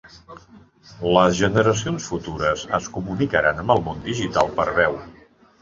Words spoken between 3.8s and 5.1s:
món digital per veu.